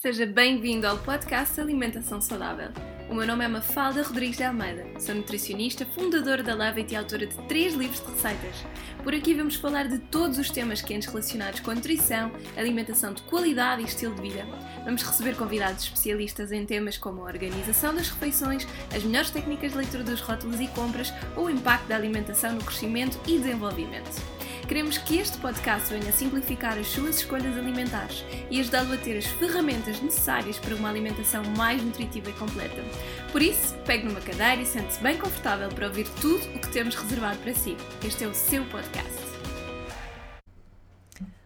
[0.00, 2.68] Seja bem-vindo ao podcast Alimentação Saudável.
[3.10, 7.26] O meu nome é Mafalda Rodrigues de Almeida, sou nutricionista, fundadora da Levit e autora
[7.26, 8.64] de três livros de receitas.
[9.02, 13.22] Por aqui vamos falar de todos os temas quentes relacionados com a nutrição, alimentação de
[13.22, 14.46] qualidade e estilo de vida.
[14.84, 19.78] Vamos receber convidados especialistas em temas como a organização das refeições, as melhores técnicas de
[19.78, 24.37] leitura dos rótulos e compras ou o impacto da alimentação no crescimento e desenvolvimento.
[24.68, 29.24] Queremos que este podcast venha simplificar as suas escolhas alimentares e ajudá-lo a ter as
[29.24, 32.84] ferramentas necessárias para uma alimentação mais nutritiva e completa.
[33.32, 36.94] Por isso, pegue numa cadeira e sente-se bem confortável para ouvir tudo o que temos
[36.96, 37.78] reservado para si.
[38.06, 39.38] Este é o seu podcast.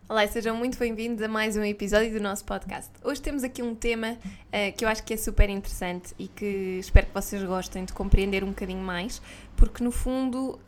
[0.09, 2.91] Olá, sejam muito bem-vindos a mais um episódio do nosso podcast.
[3.03, 6.77] Hoje temos aqui um tema uh, que eu acho que é super interessante e que
[6.81, 9.23] espero que vocês gostem de compreender um bocadinho mais,
[9.57, 10.59] porque no fundo uh,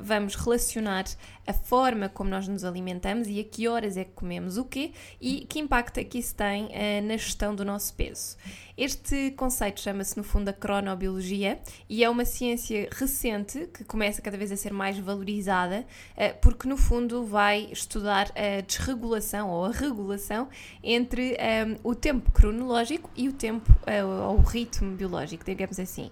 [0.00, 1.04] vamos relacionar
[1.46, 4.92] a forma como nós nos alimentamos e a que horas é que comemos o quê
[5.20, 8.36] e que impacto é que isso tem uh, na gestão do nosso peso.
[8.76, 14.36] Este conceito chama-se no fundo a cronobiologia e é uma ciência recente que começa cada
[14.36, 15.84] vez a ser mais valorizada
[16.16, 20.48] uh, porque no fundo vai estudar a desregulação ou a regulação
[20.82, 21.36] entre
[21.84, 23.72] um, o tempo cronológico e o tempo
[24.28, 26.10] ou o ritmo biológico, digamos assim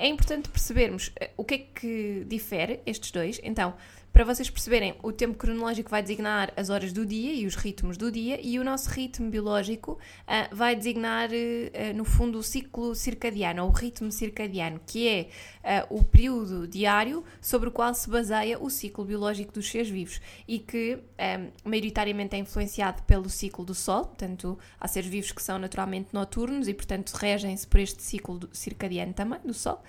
[0.00, 3.38] é importante percebermos eh, o que é que difere estes dois.
[3.42, 3.74] Então,
[4.12, 7.96] para vocês perceberem, o tempo cronológico vai designar as horas do dia e os ritmos
[7.96, 12.94] do dia, e o nosso ritmo biológico uh, vai designar, uh, no fundo, o ciclo
[12.94, 15.28] circadiano, ou o ritmo circadiano, que é
[15.64, 20.20] uh, o período diário sobre o qual se baseia o ciclo biológico dos seres vivos
[20.46, 25.42] e que um, maioritariamente é influenciado pelo ciclo do Sol, portanto, há seres vivos que
[25.42, 29.82] são naturalmente noturnos e, portanto, regem-se por este ciclo circadiano também do Sol.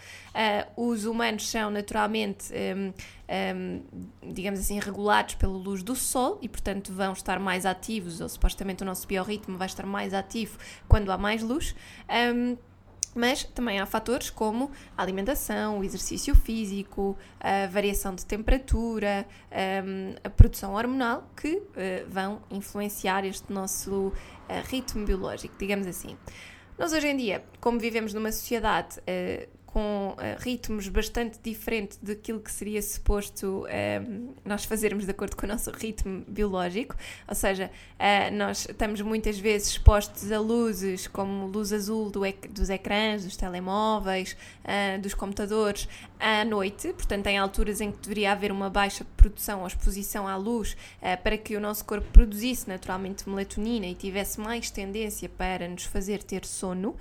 [0.76, 2.52] os humanos são naturalmente.
[2.54, 2.94] Um,
[3.32, 3.82] um,
[4.34, 8.84] digamos assim, regulados pela luz do sol e, portanto, vão estar mais ativos, ou supostamente
[8.84, 11.74] o nosso biorritmo vai estar mais ativo quando há mais luz.
[12.10, 12.58] Um,
[13.16, 20.16] mas também há fatores como a alimentação, o exercício físico, a variação de temperatura, um,
[20.24, 21.64] a produção hormonal que uh,
[22.08, 24.14] vão influenciar este nosso uh,
[24.66, 26.18] ritmo biológico, digamos assim.
[26.78, 32.42] Nós hoje em dia, como vivemos numa sociedade uh, com uh, ritmos bastante diferentes daquilo
[32.42, 36.96] que seria suposto uh, nós fazermos de acordo com o nosso ritmo biológico,
[37.28, 42.50] ou seja, uh, nós estamos muitas vezes expostos a luzes como luz azul do ec
[42.50, 44.36] dos ecrãs, dos telemóveis,
[45.02, 45.88] dos computadores
[46.20, 50.36] à noite, portanto, em alturas em que deveria haver uma baixa produção ou exposição à
[50.36, 50.76] luz
[51.24, 56.24] para que o nosso corpo produzisse naturalmente melatonina e tivesse mais tendência para nos fazer
[56.24, 56.96] ter sono,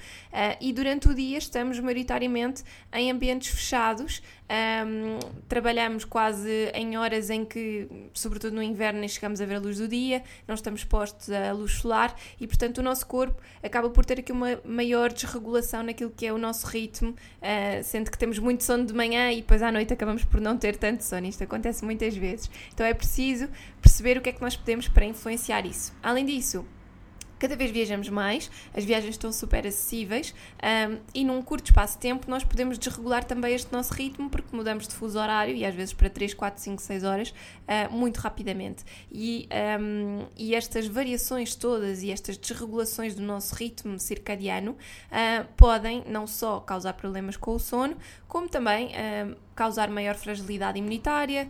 [0.60, 2.59] e durante o dia estamos maioritariamente
[2.92, 4.22] em ambientes fechados.
[4.50, 9.58] Um, trabalhamos quase em horas em que, sobretudo no inverno, nem chegamos a ver a
[9.60, 13.88] luz do dia, não estamos expostos à luz solar e, portanto, o nosso corpo acaba
[13.90, 18.18] por ter aqui uma maior desregulação naquilo que é o nosso ritmo, uh, sendo que
[18.18, 21.26] temos muito sono de manhã e depois à noite acabamos por não ter tanto sono.
[21.26, 22.50] Isto acontece muitas vezes.
[22.74, 23.48] Então é preciso
[23.80, 25.92] perceber o que é que nós podemos para influenciar isso.
[26.02, 26.66] Além disso,
[27.40, 32.00] Cada vez viajamos mais, as viagens estão super acessíveis um, e num curto espaço de
[32.00, 35.74] tempo nós podemos desregular também este nosso ritmo porque mudamos de fuso horário e às
[35.74, 38.84] vezes para 3, 4, 5, 6 horas uh, muito rapidamente.
[39.10, 39.48] E,
[39.80, 46.26] um, e estas variações todas e estas desregulações do nosso ritmo circadiano uh, podem não
[46.26, 47.96] só causar problemas com o sono,
[48.28, 51.46] como também uh, causar maior fragilidade imunitária,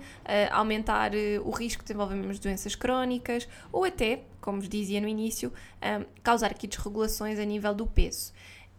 [0.51, 1.13] aumentar
[1.45, 5.53] o risco de desenvolvermos doenças crónicas ou até como vos dizia no início,
[5.83, 8.33] um, causar aqui desregulações a nível do peso.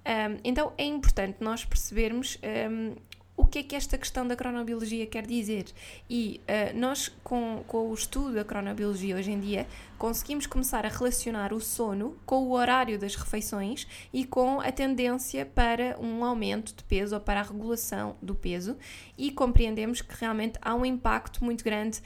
[0.05, 2.37] Um, então é importante nós percebermos
[2.69, 2.95] um,
[3.41, 5.65] o que é que esta questão da cronobiologia quer dizer.
[6.09, 9.67] E uh, nós, com, com o estudo da cronobiologia hoje em dia,
[9.97, 15.45] conseguimos começar a relacionar o sono com o horário das refeições e com a tendência
[15.45, 18.77] para um aumento de peso ou para a regulação do peso
[19.17, 21.99] e compreendemos que realmente há um impacto muito grande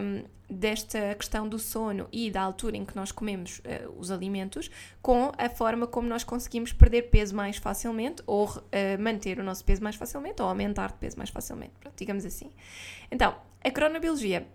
[0.00, 4.70] um, desta questão do sono e da altura em que nós comemos uh, os alimentos
[5.02, 8.62] com a forma como nós conseguimos perder peso mais facilmente ou uh,
[9.00, 12.50] manter o nosso peso mais facilmente ou aumentar de peso mais facilmente, pronto, digamos assim.
[13.10, 14.46] Então, a cronobiologia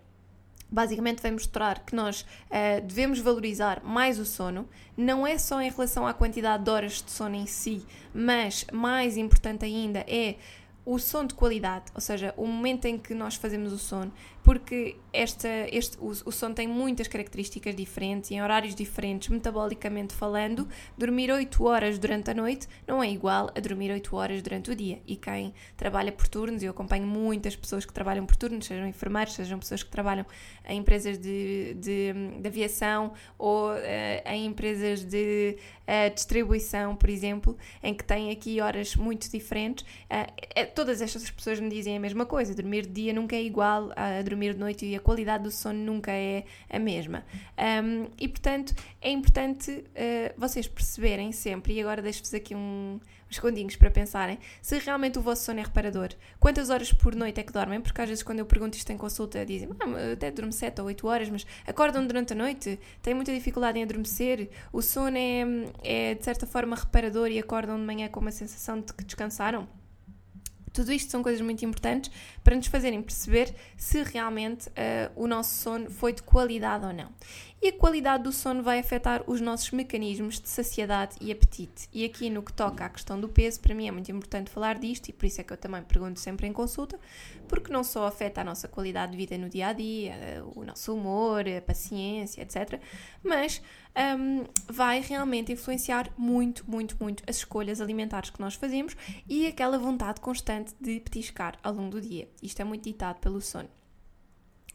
[0.72, 4.66] basicamente vai mostrar que nós uh, devemos valorizar mais o sono,
[4.96, 7.84] não é só em relação à quantidade de horas de sono em si,
[8.14, 10.36] mas mais importante ainda é
[10.84, 14.12] o sono de qualidade, ou seja, o momento em que nós fazemos o sono,
[14.42, 20.66] porque esta, este, o, o sono tem muitas características diferentes, em horários diferentes, metabolicamente falando,
[20.96, 24.74] dormir 8 horas durante a noite não é igual a dormir 8 horas durante o
[24.74, 25.00] dia.
[25.06, 29.34] E quem trabalha por turnos, eu acompanho muitas pessoas que trabalham por turnos, sejam enfermeiros,
[29.34, 30.26] sejam pessoas que trabalham
[30.66, 33.78] em empresas de, de, de aviação ou uh,
[34.26, 39.84] em empresas de uh, distribuição, por exemplo, em que têm aqui horas muito diferentes.
[40.10, 43.92] Uh, todas estas pessoas me dizem a mesma coisa: dormir de dia nunca é igual
[43.94, 47.24] a dormir de noite e a qualidade do sono nunca é a mesma.
[47.58, 53.00] Um, e portanto é importante uh, vocês perceberem sempre, e agora deixo-vos aqui um,
[53.30, 56.10] uns segundinhos para pensarem, se realmente o vosso sono é reparador.
[56.38, 57.80] Quantas horas por noite é que dormem?
[57.80, 60.86] Porque às vezes quando eu pergunto isto em consulta dizem, ah, até durmo 7 ou
[60.86, 65.42] 8 horas, mas acordam durante a noite, têm muita dificuldade em adormecer, o sono é,
[65.82, 69.66] é de certa forma reparador e acordam de manhã com uma sensação de que descansaram.
[70.72, 72.10] Tudo isto são coisas muito importantes
[72.42, 77.10] para nos fazerem perceber se realmente uh, o nosso sono foi de qualidade ou não.
[77.62, 81.88] E a qualidade do sono vai afetar os nossos mecanismos de saciedade e apetite.
[81.92, 84.80] E aqui no que toca à questão do peso, para mim é muito importante falar
[84.80, 86.98] disto e por isso é que eu também pergunto sempre em consulta,
[87.46, 90.92] porque não só afeta a nossa qualidade de vida no dia a dia, o nosso
[90.92, 92.80] humor, a paciência, etc.,
[93.22, 93.62] mas
[94.18, 98.96] um, vai realmente influenciar muito, muito, muito as escolhas alimentares que nós fazemos
[99.28, 102.28] e aquela vontade constante de petiscar ao longo do dia.
[102.42, 103.68] Isto é muito ditado pelo sono.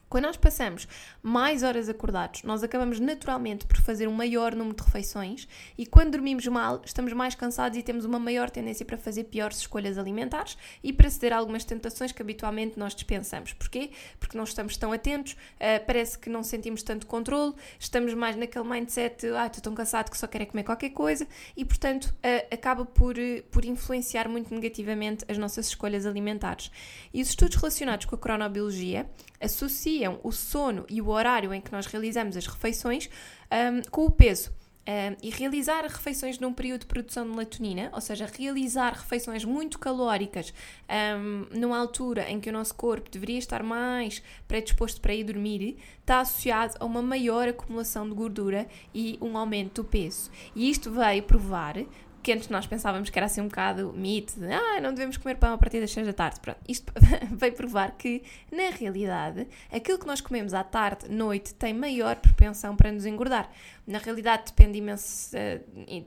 [0.08, 0.88] Quando nós passamos
[1.22, 5.46] mais horas acordados, nós acabamos naturalmente por fazer um maior número de refeições
[5.76, 9.58] e quando dormimos mal, estamos mais cansados e temos uma maior tendência para fazer piores
[9.58, 13.52] escolhas alimentares e para ceder a algumas tentações que habitualmente nós dispensamos.
[13.52, 13.90] Porquê?
[14.18, 18.64] Porque não estamos tão atentos, uh, parece que não sentimos tanto controle, estamos mais naquele
[18.64, 22.54] mindset, ah, estou tão cansado que só quero é comer qualquer coisa e, portanto, uh,
[22.54, 26.70] acaba por, uh, por influenciar muito negativamente as nossas escolhas alimentares.
[27.12, 29.06] E os estudos relacionados com a cronobiologia
[29.40, 33.08] associam o sono e o horário em que nós realizamos as refeições
[33.50, 34.56] um, com o peso.
[34.88, 39.78] Um, e realizar refeições num período de produção de melatonina, ou seja, realizar refeições muito
[39.78, 40.54] calóricas
[40.88, 45.76] um, numa altura em que o nosso corpo deveria estar mais predisposto para ir dormir,
[46.00, 50.30] está associado a uma maior acumulação de gordura e um aumento do peso.
[50.56, 51.76] E isto veio provar
[52.22, 55.36] que antes nós pensávamos que era assim um bocado mito, de, ah, não devemos comer
[55.36, 56.40] pão a partir das 6 da tarde.
[56.40, 56.92] Pronto, isto
[57.30, 62.76] veio provar que, na realidade, aquilo que nós comemos à tarde, noite, tem maior propensão
[62.76, 63.50] para nos engordar.
[63.86, 65.60] Na realidade, depende de imensos, eh,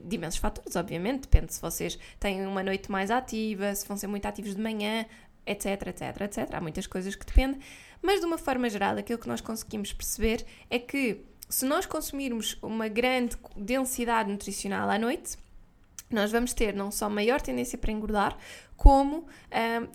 [0.03, 1.21] de imensos fatores, obviamente.
[1.21, 5.05] Depende se vocês têm uma noite mais ativa, se vão ser muito ativos de manhã,
[5.45, 6.53] etc, etc, etc.
[6.53, 7.59] Há muitas coisas que dependem.
[8.01, 12.57] Mas, de uma forma geral, aquilo que nós conseguimos perceber é que se nós consumirmos
[12.61, 15.37] uma grande densidade nutricional à noite,
[16.11, 18.37] nós vamos ter não só maior tendência para engordar,
[18.81, 19.25] como uh,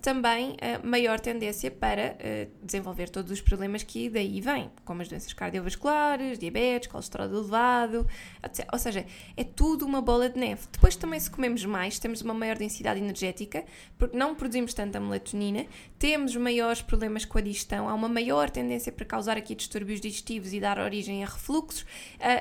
[0.01, 5.09] também uh, maior tendência para uh, desenvolver todos os problemas que daí vêm, como as
[5.09, 8.07] doenças cardiovasculares, diabetes, colesterol elevado,
[8.41, 8.65] etc.
[8.71, 9.05] Ou seja,
[9.35, 10.61] é tudo uma bola de neve.
[10.71, 13.65] Depois também se comemos mais, temos uma maior densidade energética,
[13.97, 15.65] porque não produzimos tanta melatonina,
[15.99, 20.53] temos maiores problemas com a digestão, há uma maior tendência para causar aqui distúrbios digestivos
[20.53, 21.85] e dar origem a refluxos,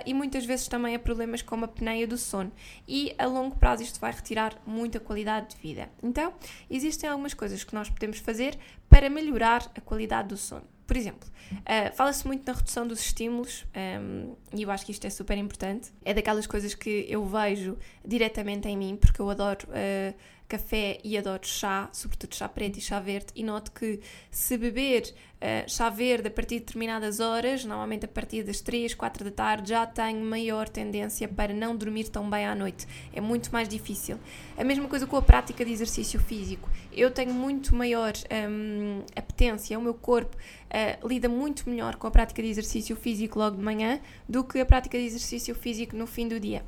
[0.04, 2.52] e muitas vezes também a problemas como a apneia do sono.
[2.86, 5.90] E a longo prazo isto vai retirar muita qualidade de vida.
[6.00, 6.35] Então,
[6.70, 10.64] existem algumas coisas que nós podemos fazer para melhorar a qualidade do sono.
[10.86, 14.92] Por exemplo, uh, fala-se muito na redução dos estímulos um, ehm, e eu acho que
[14.92, 15.90] isto é super importante.
[16.04, 20.14] É daquelas coisas que eu vejo diretamente em mim, porque eu adoro uh,
[20.48, 24.00] café e adoro chá, sobretudo chá preto e chá verde, e noto que
[24.30, 28.94] se beber uh, chá verde a partir de determinadas horas, normalmente a partir das 3,
[28.94, 32.86] 4 da tarde, já tenho maior tendência para não dormir tão bem à noite.
[33.12, 34.18] É muito mais difícil.
[34.56, 36.70] A mesma coisa com a prática de exercício físico.
[36.92, 38.12] Eu tenho muito maior
[38.48, 43.38] um, apetência, o meu corpo uh, lida muito melhor com a prática de exercício físico
[43.38, 46.64] logo de manhã do que a prática de exercício físico no fim do dia.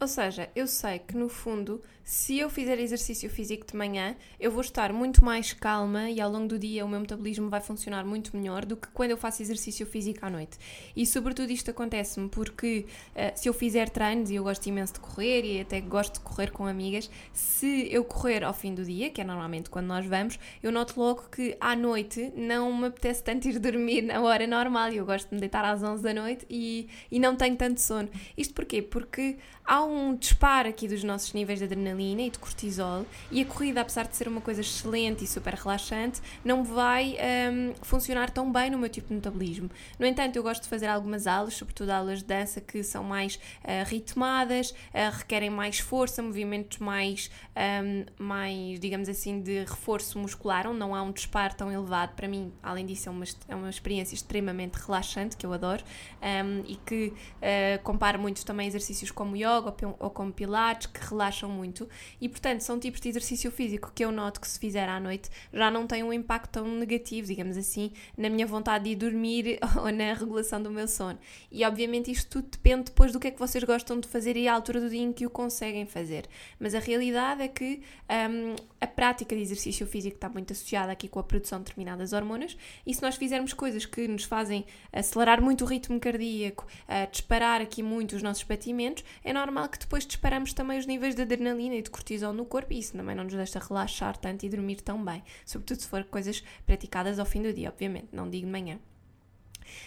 [0.00, 4.50] Ou seja, eu sei que no fundo, se eu fizer exercício físico de manhã, eu
[4.50, 8.02] vou estar muito mais calma e ao longo do dia o meu metabolismo vai funcionar
[8.02, 10.56] muito melhor do que quando eu faço exercício físico à noite.
[10.96, 15.00] E sobretudo isto acontece-me porque uh, se eu fizer treinos, e eu gosto imenso de
[15.00, 19.10] correr e até gosto de correr com amigas, se eu correr ao fim do dia,
[19.10, 23.22] que é normalmente quando nós vamos, eu noto logo que à noite não me apetece
[23.22, 24.90] tanto ir dormir na hora normal.
[24.92, 28.08] Eu gosto de me deitar às 11 da noite e, e não tenho tanto sono.
[28.34, 28.80] Isto porquê?
[28.80, 33.44] Porque há um disparo aqui dos nossos níveis de adrenalina e de cortisol, e a
[33.44, 37.16] corrida, apesar de ser uma coisa excelente e super relaxante, não vai
[37.52, 39.70] um, funcionar tão bem no meu tipo de metabolismo.
[39.98, 43.36] No entanto, eu gosto de fazer algumas aulas, sobretudo aulas de dança que são mais
[43.36, 50.66] uh, ritmadas, uh, requerem mais força, movimentos mais, um, mais, digamos assim, de reforço muscular,
[50.66, 52.14] onde não há um disparo tão elevado.
[52.14, 55.82] Para mim, além disso, é uma, é uma experiência extremamente relaxante, que eu adoro,
[56.22, 61.00] um, e que uh, comparo muito também exercícios como yoga yoga ou, como pilates, que
[61.04, 61.87] relaxam muito.
[62.20, 65.30] E, portanto, são tipos de exercício físico que eu noto que se fizer à noite
[65.52, 69.58] já não tem um impacto tão negativo, digamos assim, na minha vontade de ir dormir
[69.76, 71.18] ou na regulação do meu sono.
[71.50, 74.48] E, obviamente, isto tudo depende depois do que é que vocês gostam de fazer e
[74.48, 76.26] à altura do dia em que o conseguem fazer.
[76.58, 77.82] Mas a realidade é que
[78.30, 82.12] um, a prática de exercício físico está muito associada aqui com a produção de determinadas
[82.12, 87.10] hormonas e se nós fizermos coisas que nos fazem acelerar muito o ritmo cardíaco, uh,
[87.10, 91.22] disparar aqui muito os nossos batimentos, é normal que depois disparamos também os níveis de
[91.22, 94.48] adrenalina e de cortisol no corpo e isso também não nos deixa relaxar tanto e
[94.48, 98.46] dormir tão bem, sobretudo se for coisas praticadas ao fim do dia, obviamente, não digo
[98.46, 98.78] de manhã.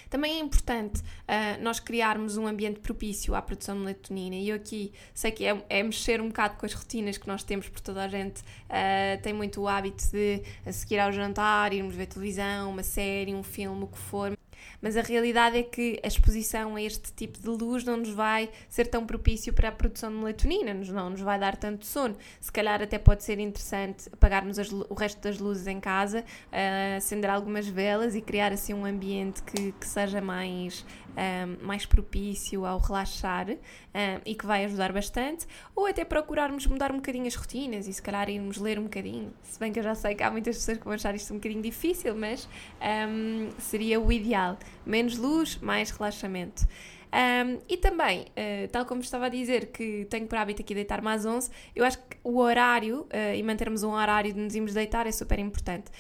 [0.10, 4.36] Também é importante uh, nós criarmos um ambiente propício à produção de melatonina.
[4.36, 7.44] E eu aqui sei que é, é, mexer um bocado com as rotinas que nós
[7.44, 11.96] temos, porque toda a gente uh, tem muito o hábito de seguir ao jantar, irmos
[11.96, 14.38] ver televisão, uma série, um filme, o que for
[14.82, 18.50] mas a realidade é que a exposição a este tipo de luz não nos vai
[18.68, 22.16] ser tão propício para a produção de melatonina, não nos vai dar tanto sono.
[22.40, 26.98] Se calhar até pode ser interessante apagarmos as, o resto das luzes em casa, uh,
[26.98, 32.66] acender algumas velas e criar assim um ambiente que, que seja mais um, mais propício
[32.66, 33.58] ao relaxar um,
[34.26, 38.02] e que vai ajudar bastante, ou até procurarmos mudar um bocadinho as rotinas e se
[38.02, 39.34] calhar irmos ler um bocadinho.
[39.44, 41.38] Se bem que eu já sei que há muitas pessoas que vão achar isto um
[41.38, 42.48] bocadinho difícil, mas
[43.10, 44.58] um, seria o ideal.
[44.86, 46.68] Menos luz, mais relaxamento.
[47.14, 51.10] Um, e também, uh, tal como estava a dizer, que tenho por hábito aqui deitar-me
[51.10, 54.74] às 11, eu acho que o horário uh, e mantermos um horário de nos irmos
[54.74, 55.92] deitar é super importante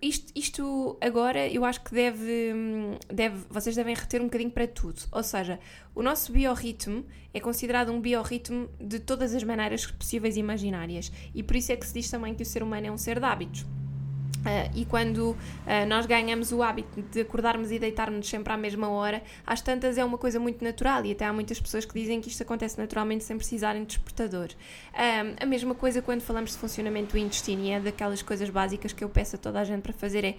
[0.00, 2.54] isto, isto agora eu acho que deve,
[3.08, 5.00] deve, vocês devem reter um bocadinho para tudo.
[5.12, 5.58] Ou seja,
[5.94, 11.12] o nosso biorritmo é considerado um biorritmo de todas as maneiras possíveis e imaginárias.
[11.34, 13.18] E por isso é que se diz também que o ser humano é um ser
[13.18, 13.64] de hábitos.
[14.38, 15.36] Uh, e quando uh,
[15.88, 20.04] nós ganhamos o hábito de acordarmos e deitarmos sempre à mesma hora, às tantas é
[20.04, 23.24] uma coisa muito natural e até há muitas pessoas que dizem que isto acontece naturalmente
[23.24, 24.48] sem precisarem de despertador.
[24.92, 28.92] Uh, a mesma coisa quando falamos de funcionamento do intestino e é daquelas coisas básicas
[28.92, 30.36] que eu peço a toda a gente para fazer é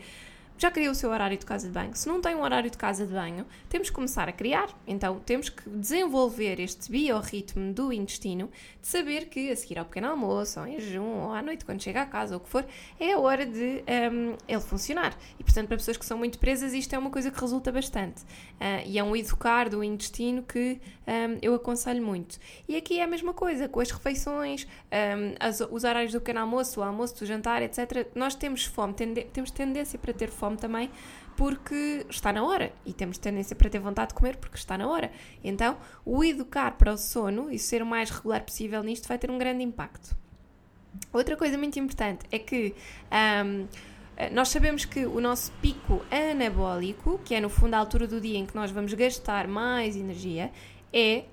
[0.59, 1.95] já criou o seu horário de casa de banho.
[1.95, 4.67] Se não tem um horário de casa de banho, temos que começar a criar.
[4.85, 8.51] Então, temos que desenvolver este biorritmo do intestino
[8.81, 11.81] de saber que a seguir ao pequeno almoço, ou em jejum, ou à noite, quando
[11.81, 12.65] chega a casa, ou o que for,
[12.99, 15.17] é a hora de um, ele funcionar.
[15.39, 18.21] E, portanto, para pessoas que são muito presas, isto é uma coisa que resulta bastante.
[18.21, 22.37] Uh, e é um educar do intestino que um, eu aconselho muito.
[22.67, 26.41] E aqui é a mesma coisa, com as refeições, um, as, os horários do pequeno
[26.41, 28.09] almoço, o almoço, do jantar, etc.
[28.13, 30.89] Nós temos fome, tende temos tendência para ter fome fome também
[31.35, 34.87] porque está na hora e temos tendência para ter vontade de comer porque está na
[34.87, 35.11] hora.
[35.43, 39.31] Então, o educar para o sono e ser o mais regular possível nisto vai ter
[39.31, 40.17] um grande impacto.
[41.13, 42.75] Outra coisa muito importante é que
[43.45, 43.67] um,
[44.33, 48.37] nós sabemos que o nosso pico anabólico, que é no fundo a altura do dia
[48.37, 50.51] em que nós vamos gastar mais energia,
[50.91, 51.23] é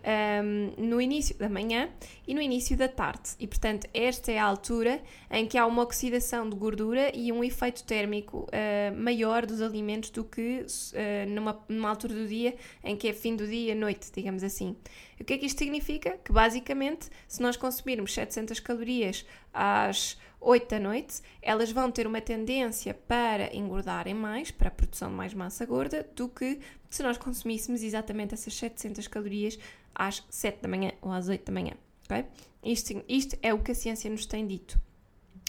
[0.43, 1.89] um, no início da manhã
[2.27, 3.31] e no início da tarde.
[3.39, 7.43] E, portanto, esta é a altura em que há uma oxidação de gordura e um
[7.43, 12.97] efeito térmico uh, maior dos alimentos do que uh, numa, numa altura do dia em
[12.97, 14.77] que é fim do dia, noite, digamos assim.
[15.21, 16.19] O que é que isto significa?
[16.19, 22.21] Que, basicamente, se nós consumirmos 700 calorias às 8 da noite, elas vão ter uma
[22.21, 27.17] tendência para engordarem mais, para a produção de mais massa gorda, do que se nós
[27.17, 29.59] consumíssemos exatamente essas 700 calorias
[29.95, 31.73] às 7 da manhã ou às 8 da manhã.
[32.05, 32.27] Okay?
[32.63, 34.79] Isto, isto é o que a ciência nos tem dito.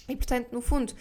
[0.07, 0.93] E, portanto, no fundo,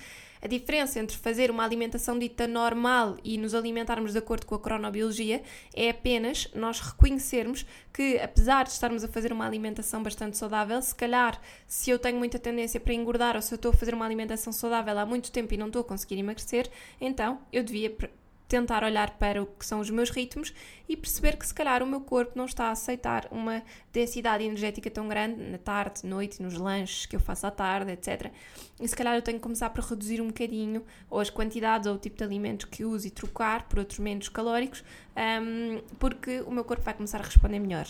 [0.46, 4.60] a diferença entre fazer uma alimentação dita normal e nos alimentarmos de acordo com a
[4.60, 5.42] cronobiologia
[5.74, 10.94] é apenas nós reconhecermos que, apesar de estarmos a fazer uma alimentação bastante saudável, se
[10.94, 14.04] calhar, se eu tenho muita tendência para engordar ou se eu estou a fazer uma
[14.04, 17.90] alimentação saudável há muito tempo e não estou a conseguir emagrecer, então eu devia
[18.48, 20.54] tentar olhar para o que são os meus ritmos
[20.88, 23.62] e perceber que se calhar o meu corpo não está a aceitar uma
[23.92, 28.30] densidade energética tão grande na tarde, noite, nos lanches que eu faço à tarde, etc.
[28.80, 31.96] E se calhar eu tenho que começar por reduzir um bocadinho ou as quantidades ou
[31.96, 34.84] o tipo de alimentos que uso e trocar por outros menos calóricos,
[35.16, 37.86] um, porque o meu corpo vai começar a responder melhor.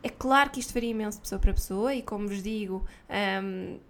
[0.00, 2.86] É claro que isto varia imenso de pessoa para pessoa e como vos digo,
[3.42, 3.80] um,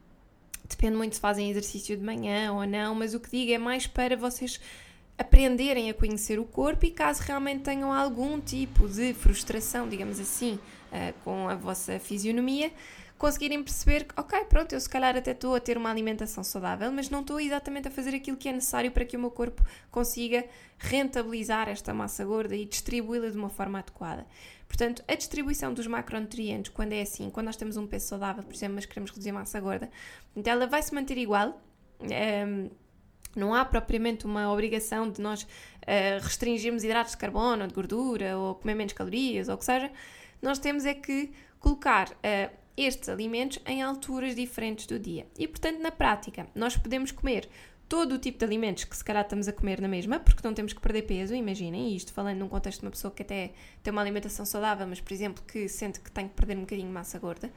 [0.66, 3.86] depende muito se fazem exercício de manhã ou não, mas o que digo é mais
[3.86, 4.58] para vocês
[5.18, 10.54] aprenderem a conhecer o corpo e caso realmente tenham algum tipo de frustração, digamos assim,
[10.92, 12.72] uh, com a vossa fisionomia,
[13.18, 16.92] conseguirem perceber que, ok, pronto, eu se calhar até estou a ter uma alimentação saudável,
[16.92, 19.60] mas não estou exatamente a fazer aquilo que é necessário para que o meu corpo
[19.90, 20.44] consiga
[20.78, 24.24] rentabilizar esta massa gorda e distribuí-la de uma forma adequada.
[24.68, 28.54] Portanto, a distribuição dos macronutrientes, quando é assim, quando nós temos um peso saudável, por
[28.54, 29.90] exemplo, mas queremos reduzir massa gorda,
[30.36, 31.60] então ela vai se manter igual.
[32.00, 32.70] Um, ehm,
[33.38, 38.36] não há propriamente uma obrigação de nós uh, restringirmos hidratos de carbono, ou de gordura,
[38.36, 39.90] ou comer menos calorias, ou o que seja.
[40.40, 45.26] Nós temos é que colocar uh, estes alimentos em alturas diferentes do dia.
[45.36, 47.48] E, portanto, na prática, nós podemos comer
[47.88, 50.52] todo o tipo de alimentos que se calhar estamos a comer na mesma, porque não
[50.52, 53.52] temos que perder peso, imaginem isto, falando num contexto de uma pessoa que até
[53.82, 56.86] tem uma alimentação saudável, mas, por exemplo, que sente que tem que perder um bocadinho
[56.86, 57.50] de massa gorda.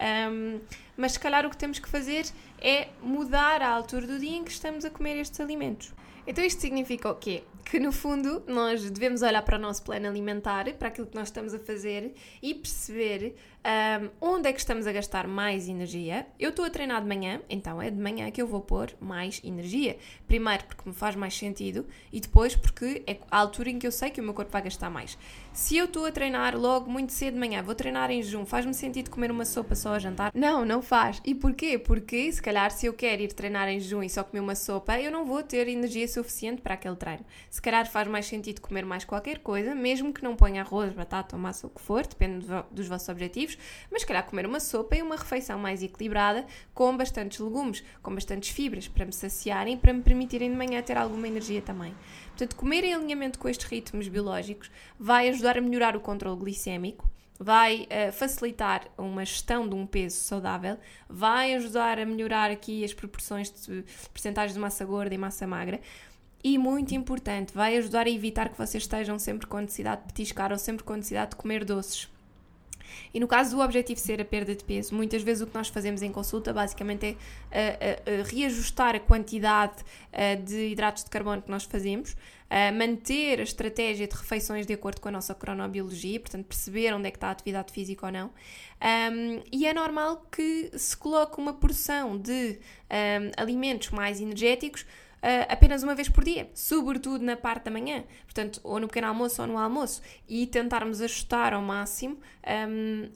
[0.00, 0.60] Um,
[0.96, 2.26] mas se calhar o que temos que fazer
[2.60, 5.92] é mudar a altura do dia em que estamos a comer estes alimentos.
[6.26, 7.44] Então isto significa o quê?
[7.64, 11.28] Que no fundo nós devemos olhar para o nosso plano alimentar, para aquilo que nós
[11.28, 13.34] estamos a fazer e perceber
[13.66, 16.24] um, onde é que estamos a gastar mais energia?
[16.38, 19.40] Eu estou a treinar de manhã, então é de manhã que eu vou pôr mais
[19.42, 19.98] energia.
[20.28, 23.90] Primeiro porque me faz mais sentido e depois porque é a altura em que eu
[23.90, 25.18] sei que o meu corpo vai gastar mais.
[25.52, 28.72] Se eu estou a treinar logo muito cedo de manhã, vou treinar em jejum, faz-me
[28.72, 30.30] sentido comer uma sopa só a jantar?
[30.32, 31.20] Não, não faz.
[31.24, 31.76] E porquê?
[31.76, 35.00] Porque se calhar se eu quero ir treinar em jejum e só comer uma sopa,
[35.00, 37.24] eu não vou ter energia suficiente para aquele treino.
[37.50, 41.36] Se calhar faz mais sentido comer mais qualquer coisa, mesmo que não ponha arroz, batata
[41.36, 43.56] ou massa, o que for, depende dos vossos objetivos
[43.90, 48.14] mas se calhar comer uma sopa e uma refeição mais equilibrada, com bastantes legumes, com
[48.14, 51.94] bastantes fibras, para me saciarem para me permitirem de manhã ter alguma energia também.
[52.28, 57.08] Portanto, comer em alinhamento com estes ritmos biológicos vai ajudar a melhorar o controle glicémico,
[57.38, 60.78] vai uh, facilitar uma gestão de um peso saudável,
[61.08, 65.80] vai ajudar a melhorar aqui as proporções de percentagens de massa gorda e massa magra.
[66.42, 70.52] E muito importante, vai ajudar a evitar que vocês estejam sempre com necessidade de petiscar
[70.52, 72.08] ou sempre com necessidade de comer doces.
[73.12, 75.68] E no caso do objetivo ser a perda de peso, muitas vezes o que nós
[75.68, 77.16] fazemos em consulta basicamente
[77.50, 79.84] é uh, uh, reajustar a quantidade
[80.44, 82.16] de hidratos de carbono que nós fazemos,
[82.78, 87.10] manter a estratégia de refeições de acordo com a nossa cronobiologia, portanto perceber onde é
[87.10, 88.30] que está a atividade física ou não.
[88.80, 92.58] Um, e é normal que se coloque uma porção de
[92.90, 94.86] um, alimentos mais energéticos
[95.48, 99.42] apenas uma vez por dia, sobretudo na parte da manhã, portanto, ou no pequeno almoço
[99.42, 102.18] ou no almoço, e tentarmos ajustar ao máximo
[102.68, 103.08] um,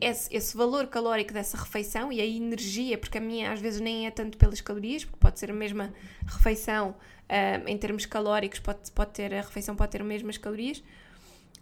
[0.00, 4.06] esse, esse, valor calórico dessa refeição e a energia, porque a minha às vezes nem
[4.06, 5.92] é tanto pelas calorias, porque pode ser a mesma
[6.26, 6.94] refeição
[7.30, 10.82] um, em termos calóricos, pode, pode ter, a refeição pode ter as mesmas calorias.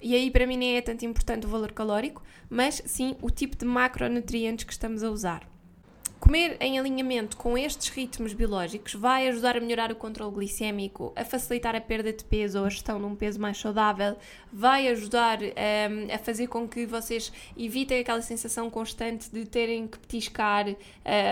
[0.00, 3.56] E aí para mim nem é tanto importante o valor calórico, mas sim o tipo
[3.56, 5.51] de macronutrientes que estamos a usar.
[6.22, 11.24] Comer em alinhamento com estes ritmos biológicos vai ajudar a melhorar o controle glicémico, a
[11.24, 14.16] facilitar a perda de peso ou a gestão de um peso mais saudável,
[14.52, 19.98] vai ajudar um, a fazer com que vocês evitem aquela sensação constante de terem que
[19.98, 20.76] petiscar, uh,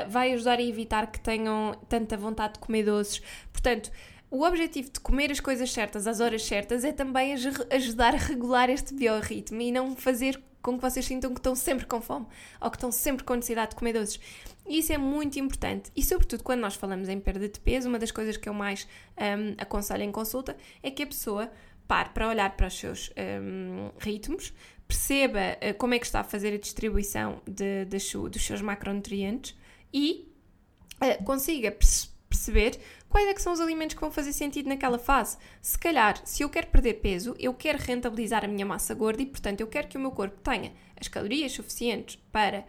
[0.09, 3.23] vai ajudar a evitar que tenham tanta vontade de comer doces.
[3.53, 3.93] Portanto,
[4.29, 7.33] o objetivo de comer as coisas certas às horas certas é também
[7.71, 11.87] ajudar a regular este biorritmo e não fazer com que vocês sintam que estão sempre
[11.87, 12.27] com fome
[12.61, 14.21] ou que estão sempre com necessidade de comer doces.
[14.67, 15.91] E isso é muito importante.
[15.97, 18.87] E, sobretudo, quando nós falamos em perda de peso, uma das coisas que eu mais
[19.19, 21.51] um, aconselho em consulta é que a pessoa
[21.89, 23.11] pare para olhar para os seus
[23.43, 24.53] um, ritmos,
[24.87, 29.57] perceba uh, como é que está a fazer a distribuição de, de, dos seus macronutrientes
[29.93, 30.33] e
[31.03, 32.20] uh, consiga perceber
[33.09, 35.37] quais é que são os alimentos que vão fazer sentido naquela fase.
[35.61, 39.27] Se calhar, se eu quero perder peso, eu quero rentabilizar a minha massa gorda e,
[39.27, 42.65] portanto, eu quero que o meu corpo tenha as calorias suficientes para,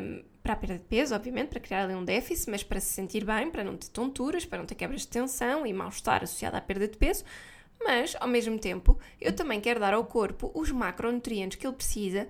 [0.00, 2.92] um, para a perda de peso, obviamente, para criar ali um déficit, mas para se
[2.92, 6.56] sentir bem, para não ter tonturas, para não ter quebras de tensão e mal-estar associado
[6.56, 7.24] à perda de peso.
[7.84, 12.28] Mas, ao mesmo tempo, eu também quero dar ao corpo os macronutrientes que ele precisa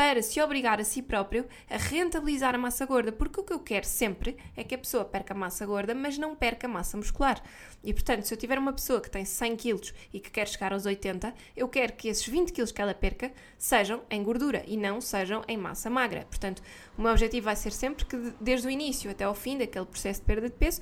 [0.00, 3.58] para se obrigar a si próprio a rentabilizar a massa gorda, porque o que eu
[3.58, 7.38] quero sempre é que a pessoa perca massa gorda, mas não perca massa muscular.
[7.84, 10.72] E portanto, se eu tiver uma pessoa que tem 100 kg e que quer chegar
[10.72, 14.74] aos 80, eu quero que esses 20 kg que ela perca sejam em gordura e
[14.74, 16.24] não sejam em massa magra.
[16.24, 16.62] Portanto,
[16.96, 20.20] o meu objetivo vai ser sempre que desde o início até ao fim daquele processo
[20.20, 20.80] de perda de peso,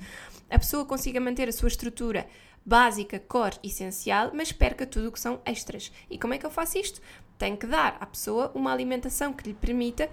[0.49, 2.25] a pessoa consiga manter a sua estrutura
[2.65, 5.91] básica, core, essencial, mas perca tudo o que são extras.
[6.09, 7.01] E como é que eu faço isto?
[7.39, 10.09] Tem que dar à pessoa uma alimentação que lhe permita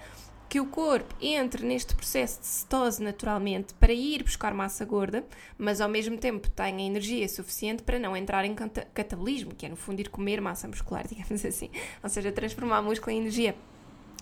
[0.48, 5.24] que o corpo entre neste processo de cetose naturalmente para ir buscar massa gorda,
[5.58, 9.74] mas ao mesmo tempo tenha energia suficiente para não entrar em catabolismo, que é no
[9.74, 11.68] fundo ir comer massa muscular, digamos assim,
[12.00, 13.56] ou seja, transformar músculo em energia.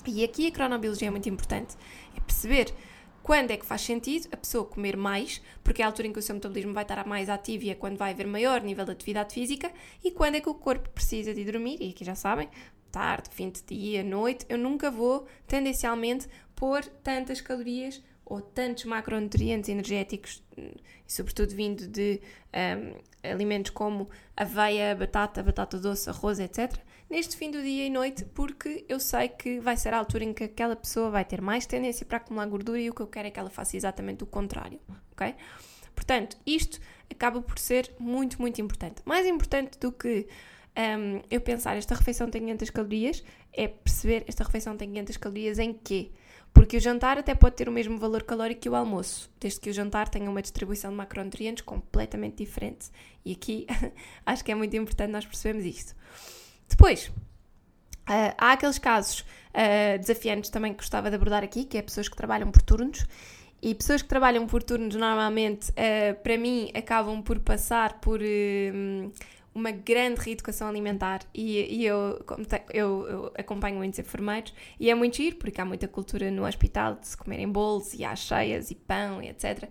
[0.07, 1.77] E aqui a cronobiologia é muito importante,
[2.17, 2.75] é perceber
[3.23, 6.19] quando é que faz sentido a pessoa comer mais, porque é a altura em que
[6.19, 8.91] o seu metabolismo vai estar mais ativo e é quando vai haver maior nível de
[8.91, 9.73] atividade física,
[10.05, 12.51] e quando é que o corpo precisa de dormir, e aqui já sabem,
[12.95, 19.69] tarde, fim de dia, noite, eu nunca vou tendencialmente pôr tantas calorias ou tantos macronutrientes
[19.69, 22.21] energéticos, e sobretudo vindo de
[22.55, 26.73] um, alimentos como aveia, batata, batata doce, arroz, etc.,
[27.11, 30.33] neste fim do dia e noite, porque eu sei que vai ser a altura em
[30.33, 33.27] que aquela pessoa vai ter mais tendência para acumular gordura e o que eu quero
[33.27, 34.79] é que ela faça exatamente o contrário,
[35.13, 35.35] ok?
[35.95, 36.81] Portanto, isto
[37.11, 39.03] acaba por ser muito, muito importante.
[39.05, 40.27] Mais importante do que
[40.77, 45.59] um, eu pensar esta refeição tem 500 calorias é perceber esta refeição tem 500 calorias
[45.59, 46.11] em quê?
[46.53, 49.71] Porque o jantar até pode ter o mesmo valor calórico que o almoço, desde que
[49.71, 52.91] o jantar tenha uma distribuição de macronutrientes completamente diferente.
[53.25, 53.67] E aqui
[54.25, 55.97] acho que é muito importante nós percebermos isto.
[56.69, 61.83] Depois, uh, há aqueles casos uh, desafiantes também que gostava de abordar aqui, que é
[61.83, 63.05] pessoas que trabalham por turnos.
[63.61, 68.21] E pessoas que trabalham por turnos normalmente, uh, para mim, acabam por passar por
[69.55, 72.25] uma grande reeducação alimentar e, e eu,
[72.73, 76.97] eu, eu, acompanho muitos enfermeiros e é muito giro porque há muita cultura no hospital
[76.97, 79.69] de se comerem bolos e às cheias e pão e etc.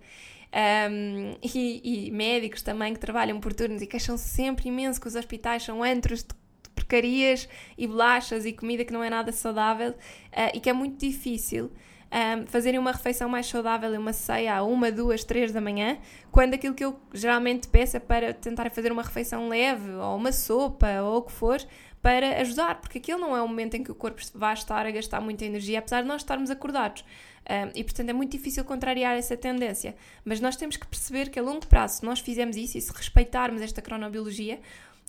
[0.90, 5.16] Um, e, e, médicos também que trabalham por turnos e queixam-se sempre imenso que os
[5.16, 6.32] hospitais são antros de
[6.74, 10.98] porcarias e bolachas e comida que não é nada saudável uh, e que é muito
[10.98, 11.70] difícil
[12.14, 15.98] um, fazerem uma refeição mais saudável uma ceia à uma, duas, três da manhã,
[16.30, 20.30] quando aquilo que eu geralmente peço é para tentar fazer uma refeição leve, ou uma
[20.30, 21.58] sopa, ou o que for,
[22.00, 24.90] para ajudar, porque aquilo não é um momento em que o corpo vai estar a
[24.90, 27.04] gastar muita energia, apesar de nós estarmos acordados.
[27.50, 29.96] Um, e portanto é muito difícil contrariar essa tendência.
[30.24, 32.92] Mas nós temos que perceber que a longo prazo, se nós fizermos isso e se
[32.92, 34.60] respeitarmos esta cronobiologia,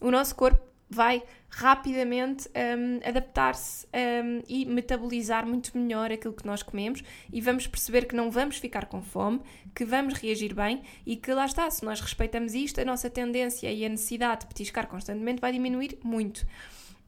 [0.02, 6.62] o nosso corpo vai rapidamente um, adaptar-se um, e metabolizar muito melhor aquilo que nós
[6.62, 9.42] comemos e vamos perceber que não vamos ficar com fome,
[9.74, 13.72] que vamos reagir bem e que lá está, se nós respeitamos isto, a nossa tendência
[13.72, 16.46] e a necessidade de petiscar constantemente vai diminuir muito.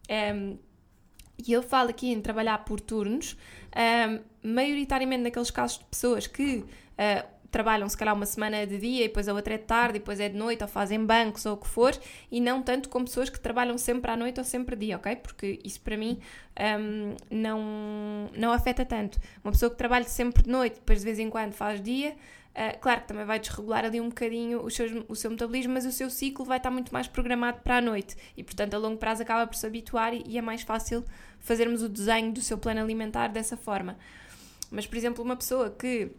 [0.09, 0.57] Um,
[1.45, 3.37] e eu falo aqui em trabalhar por turnos,
[4.41, 9.07] maioritariamente naqueles casos de pessoas que uh, trabalham se calhar uma semana de dia e
[9.07, 11.53] depois a outra é de tarde e depois é de noite ou fazem bancos ou
[11.53, 11.97] o que for
[12.31, 15.15] e não tanto como pessoas que trabalham sempre à noite ou sempre dia, ok?
[15.17, 16.19] Porque isso para mim
[16.79, 19.19] um, não, não afeta tanto.
[19.43, 22.79] Uma pessoa que trabalha sempre de noite depois de vez em quando faz dia, uh,
[22.79, 25.91] claro que também vai desregular ali um bocadinho o seu, o seu metabolismo, mas o
[25.91, 29.21] seu ciclo vai estar muito mais programado para a noite e portanto a longo prazo
[29.21, 31.03] acaba por se habituar e, e é mais fácil
[31.39, 33.97] fazermos o desenho do seu plano alimentar dessa forma.
[34.69, 36.11] Mas, por exemplo, uma pessoa que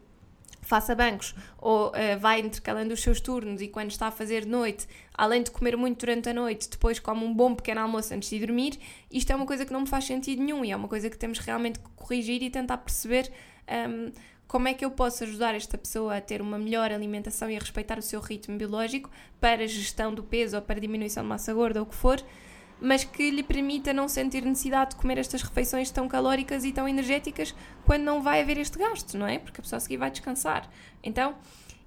[0.68, 4.48] faça bancos ou uh, vai intercalando os seus turnos e quando está a fazer de
[4.48, 8.28] noite, além de comer muito durante a noite, depois come um bom pequeno almoço antes
[8.28, 8.78] de dormir,
[9.10, 11.16] isto é uma coisa que não me faz sentido nenhum e é uma coisa que
[11.16, 13.32] temos realmente que corrigir e tentar perceber
[13.66, 14.12] um, ehm,
[14.46, 17.58] como é que eu posso ajudar esta pessoa a ter uma melhor alimentação e a
[17.58, 21.80] respeitar o seu ritmo biológico para gestão do peso ou para diminuição de massa gorda
[21.80, 22.22] ou o que for,
[22.80, 26.88] mas que lhe permita não sentir necessidade de comer estas refeições tão calóricas e tão
[26.88, 29.38] energéticas quando não vai haver este gasto, não é?
[29.38, 30.70] Porque a pessoa a seguir vai descansar.
[31.02, 31.36] Então,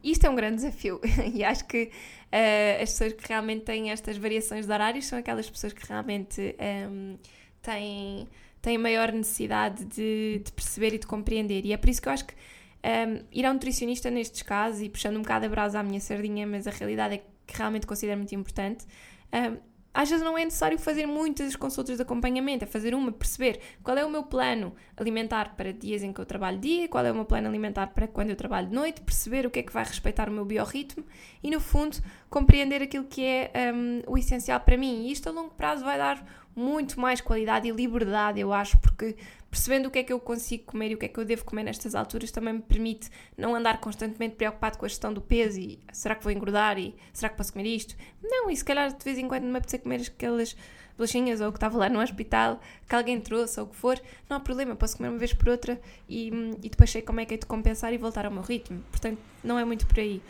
[0.04, 1.00] isto é um grande desafio
[1.34, 5.50] e acho que uh, as pessoas que realmente têm estas variações de horários são aquelas
[5.50, 7.18] pessoas que realmente um, ehm,
[7.62, 8.28] têm,
[8.62, 11.66] têm maior necessidade de, de, perceber e de compreender.
[11.66, 12.38] E é por isso que eu acho que um,
[12.84, 16.00] ehm, ir a um nutricionista nestes casos, e puxando um bocado a brasa à minha
[16.00, 18.86] sardinha, mas a realidade é que realmente considero muito importante,
[19.32, 19.58] um, ehm,
[19.94, 23.98] às vezes não é necessário fazer muitas consultas de acompanhamento, é fazer uma, perceber qual
[23.98, 27.16] é o meu plano alimentar para dias em que eu trabalho dia, qual é o
[27.16, 29.84] meu plano alimentar para quando eu trabalho de noite, perceber o que é que vai
[29.84, 31.04] respeitar o meu biorritmo
[31.44, 31.98] e, no fundo,
[32.30, 35.08] compreender aquilo que é um, o essencial para mim.
[35.08, 36.26] E isto a longo prazo vai dar
[36.56, 39.16] muito mais qualidade e liberdade, eu acho, porque
[39.52, 41.44] percebendo o que é que eu consigo comer e o que é que eu devo
[41.44, 45.60] comer nestas alturas também me permite não andar constantemente preocupado com a gestão do peso
[45.60, 47.94] e será que vou engordar e será que posso comer isto?
[48.24, 50.56] Não, e se calhar de vez em quando me apetecer comer aquelas
[50.98, 54.38] bolachinhas ou que estava lá no hospital que alguém trouxe ou o que for, não
[54.38, 56.30] há problema, posso comer uma vez por outra e,
[56.64, 58.82] e depois sei como é que é de compensar e voltar ao meu ritmo.
[58.90, 60.22] Portanto, não é muito por aí.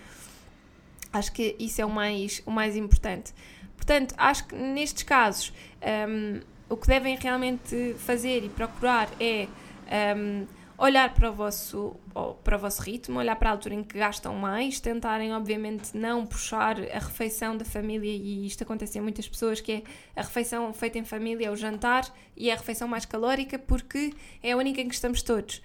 [1.14, 3.34] Acho que isso é o mais, o mais importante.
[3.76, 5.54] Portanto, acho que nestes casos
[6.08, 6.40] um,
[6.72, 9.48] o que devem realmente fazer e procurar é
[10.16, 11.96] um, olhar para o, vosso,
[12.44, 16.26] para o vosso ritmo, olhar para a altura em que gastam mais, tentarem, obviamente, não
[16.26, 19.84] puxar a refeição da família, e isto acontece em muitas pessoas, que é
[20.16, 24.14] a refeição feita em família, é o jantar, e é a refeição mais calórica, porque
[24.42, 25.62] é a única em que estamos todos.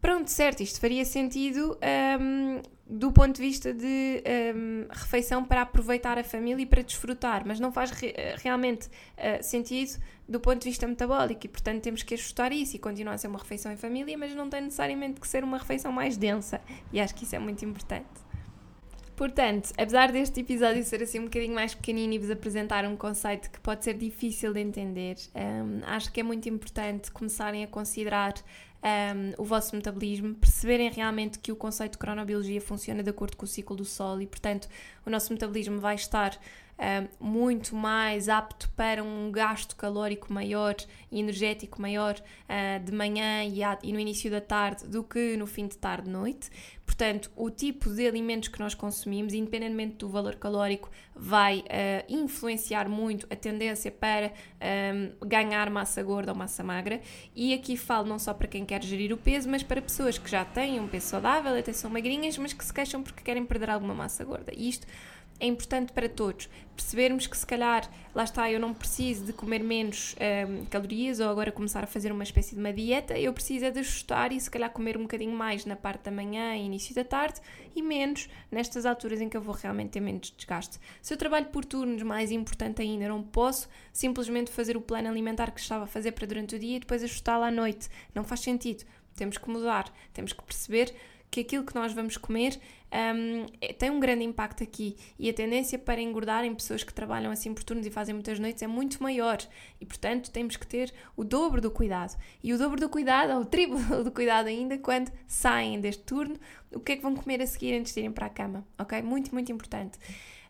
[0.00, 1.78] Pronto, certo, isto faria sentido
[2.20, 4.20] um, do ponto de vista de
[4.52, 9.42] um, refeição para aproveitar a família e para desfrutar, mas não faz re realmente uh,
[9.42, 9.96] sentido
[10.28, 13.28] do ponto de vista metabólico e, portanto, temos que ajustar isso e continuar a ser
[13.28, 16.60] uma refeição em família, mas não tem necessariamente que ser uma refeição mais densa
[16.92, 18.08] e acho que isso é muito importante.
[19.14, 23.50] Portanto, apesar deste episódio ser assim um bocadinho mais pequenino e vos apresentar um conceito
[23.50, 28.32] que pode ser difícil de entender, um, acho que é muito importante começarem a considerar
[28.82, 33.44] um, o vosso metabolismo, perceberem realmente que o conceito de cronobiologia funciona de acordo com
[33.44, 34.68] o ciclo do Sol e, portanto,
[35.04, 36.38] o nosso metabolismo vai estar
[37.20, 40.74] muito mais apto para um gasto calórico maior
[41.10, 45.36] e energético maior uh, de manhã e, a, e, no início da tarde do que
[45.36, 46.50] no fim de tarde noite.
[46.86, 51.62] Portanto, o tipo de alimentos que nós consumimos, independentemente do valor calórico, vai uh,
[52.08, 57.00] influenciar muito a tendência para um, ganhar massa gorda ou massa magra.
[57.34, 60.28] E aqui falo não só para quem quer gerir o peso, mas para pessoas que
[60.28, 63.70] já têm um peso saudável, até são magrinhas, mas que se queixam porque querem perder
[63.70, 64.52] alguma massa gorda.
[64.54, 64.86] E isto
[65.40, 66.48] é importante para todos.
[66.76, 70.14] Percebermos que se calhar, lá está, eu não preciso de comer menos
[70.48, 73.70] um, calorias ou agora começar a fazer uma espécie de uma dieta, eu preciso é
[73.70, 76.94] de ajustar e se calhar comer um bocadinho mais na parte da manhã e início
[76.94, 77.40] da tarde
[77.74, 80.78] e menos nestas alturas em que eu vou realmente ter menos desgaste.
[81.02, 85.50] Se eu trabalho por turnos, mais importante ainda, não posso simplesmente fazer o plano alimentar
[85.50, 87.88] que estava a fazer para durante o dia e depois ajustá-lo à noite.
[88.14, 88.84] Não faz sentido.
[89.16, 90.94] Temos que mudar, temos que perceber
[91.30, 92.58] que aquilo que nós vamos comer
[92.92, 96.92] um, é, tem um grande impacto aqui e a tendência para engordar em pessoas que
[96.92, 99.38] trabalham assim por turnos e fazem muitas noites é muito maior
[99.80, 102.18] e, portanto, temos que ter o dobro do cuidado.
[102.42, 106.36] E o dobro do cuidado, ou o triplo do cuidado ainda, quando saem deste turno,
[106.72, 109.00] o que é que vão comer a seguir antes de irem para a cama, ok?
[109.02, 109.98] Muito, muito importante.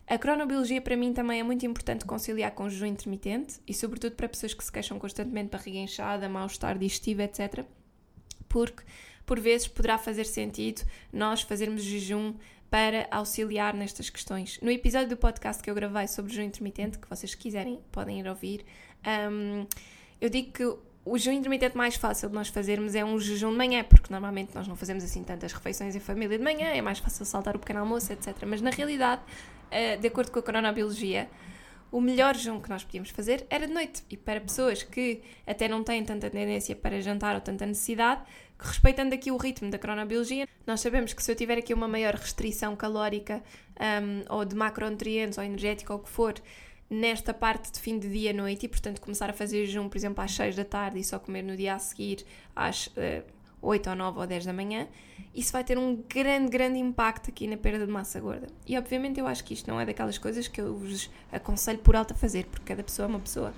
[0.07, 4.15] A cronobiologia para mim também é muito importante conciliar com o jejum intermitente e sobretudo
[4.15, 7.65] para pessoas que se queixam constantemente de barriga inchada, mal-estar digestivo, etc.
[8.51, 8.83] Porque
[9.25, 12.33] por vezes poderá fazer sentido nós fazermos jejum
[12.69, 14.59] para auxiliar nestas questões.
[14.61, 18.27] No episódio do podcast que eu gravei sobre jejum intermitente, que vocês quiserem podem ir
[18.27, 18.65] ouvir,
[19.31, 19.65] um,
[20.19, 20.63] eu digo que
[21.03, 24.53] o jejum intermitente mais fácil de nós fazermos é um jejum de manhã, porque normalmente
[24.53, 27.59] nós não fazemos assim tantas refeições em família de manhã, é mais fácil saltar o
[27.59, 28.35] pequeno almoço, etc.
[28.45, 31.29] Mas na realidade, uh, de acordo com a cronobiologia,
[31.91, 34.03] o melhor jejum que nós podíamos fazer era de noite.
[34.09, 38.21] E para pessoas que até não têm tanta tendência para jantar ou tanta necessidade,
[38.57, 42.15] respeitando aqui o ritmo da cronobiologia, nós sabemos que se eu tiver aqui uma maior
[42.15, 43.43] restrição calórica
[43.79, 46.35] um, ou de macronutrientes ou energética ou o que for,
[46.89, 50.23] nesta parte de fim de dia noite e, portanto, começar a fazer jejum, por exemplo,
[50.23, 52.25] às 6 da tarde e só comer no dia a seguir
[52.55, 53.23] às uh,
[53.61, 54.87] 8 ou 9 ou 10 da manhã,
[55.33, 58.47] isso vai ter um grande, grande impacto aqui na perda de massa gorda.
[58.67, 61.95] E obviamente eu acho que isto não é daquelas coisas que eu vos aconselho por
[61.95, 63.53] alto a fazer, porque cada pessoa é uma pessoa.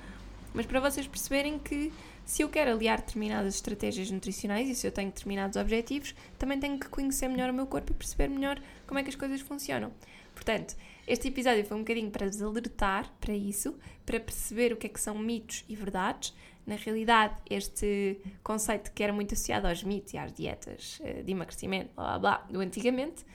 [0.54, 1.92] Mas para vocês perceberem que
[2.26, 6.80] se eu quero aliar determinadas estratégias nutricionais e se eu tenho determinados objetivos, também tenho
[6.80, 9.92] que conhecer melhor o meu corpo e perceber melhor como é que as coisas funcionam.
[10.34, 10.76] Portanto,
[11.08, 14.89] este episódio foi um bocadinho para vos alertar para isso, para perceber o que é
[14.89, 16.34] que são mitos e verdades.
[16.65, 21.32] Na realidade, este conceito que era muito associado aos mitos e às dietas eh, de
[21.32, 23.26] emagrecimento, blá blá blá, do antigamente,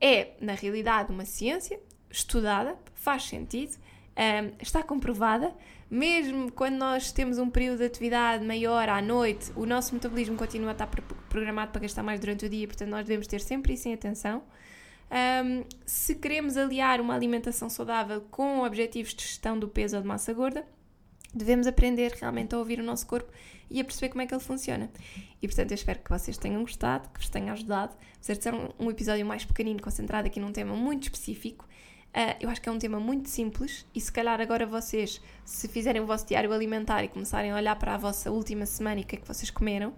[0.00, 1.78] é, na realidade, uma ciência
[2.10, 3.76] estudada, faz sentido,
[4.16, 5.54] um, está comprovada,
[5.90, 10.70] mesmo quando nós temos um período de atividade maior à noite, o nosso metabolismo continua
[10.70, 10.88] a estar
[11.28, 14.42] programado para gastar mais durante o dia, portanto, nós devemos ter sempre isso em atenção.
[15.10, 20.08] Um, se queremos aliar uma alimentação saudável com objetivos de gestão do peso ou de
[20.08, 20.66] massa gorda,
[21.34, 23.30] devemos aprender realmente a ouvir o nosso corpo
[23.70, 24.90] e a perceber como é que ele funciona.
[25.42, 27.96] E portanto, eu espero que vocês tenham gostado, que vos tenha ajudado.
[28.16, 31.66] Apesar de ser um, episódio mais pequenino, concentrado aqui num tema muito específico,
[32.08, 35.68] Uh, eu acho que é um tema muito simples e se calhar agora vocês, se
[35.68, 39.04] fizerem o vosso diário alimentar e começarem a olhar para a vossa última semana e
[39.04, 39.92] o que é que vocês comeram,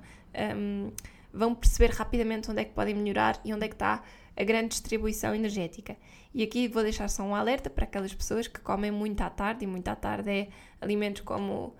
[0.57, 0.91] um,
[1.33, 4.03] vão perceber rapidamente onde é que podem melhorar e onde é que está
[4.37, 5.97] a grande distribuição energética.
[6.33, 9.65] E aqui vou deixar só um alerta para aquelas pessoas que comem muito à tarde,
[9.65, 10.49] e muito à tarde é
[10.81, 11.75] alimentos como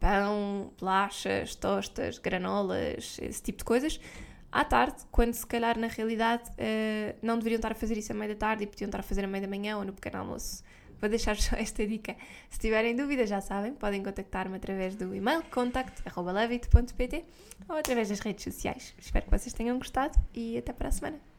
[0.00, 4.00] pão, bolachas, tostas, granolas, esse tipo de coisas
[4.52, 8.14] à tarde, quando se calhar na realidade uh, não deveriam estar a fazer isso à
[8.14, 10.18] meia da tarde e podiam estar a fazer à meia da manhã ou no pequeno
[10.18, 10.62] almoço.
[11.02, 12.14] Vou deixar só esta dica.
[12.48, 17.24] Se tiverem dúvidas, já sabem, podem contactar-me através do e-mail contact.levit.pt
[17.68, 18.94] ou através das redes sociais.
[18.96, 21.31] Espero que vocês tenham gostado e até para a semana.